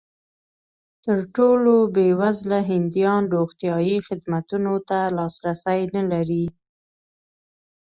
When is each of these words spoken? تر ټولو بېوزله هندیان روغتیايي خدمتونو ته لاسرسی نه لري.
تر 1.05 1.19
ټولو 1.35 1.73
بېوزله 1.95 2.59
هندیان 2.71 3.23
روغتیايي 3.35 3.97
خدمتونو 4.07 4.73
ته 4.89 4.99
لاسرسی 5.17 5.81
نه 5.95 6.03
لري. 6.11 6.45